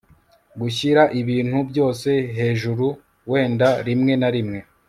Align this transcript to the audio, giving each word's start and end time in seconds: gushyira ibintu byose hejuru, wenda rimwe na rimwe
gushyira 0.61 1.03
ibintu 1.21 1.57
byose 1.69 2.09
hejuru, 2.37 2.85
wenda 3.31 3.67
rimwe 3.87 4.13
na 4.21 4.29
rimwe 4.35 4.59